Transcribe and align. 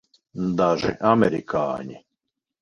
Daži 0.61 0.93
amerikāņi. 1.11 2.01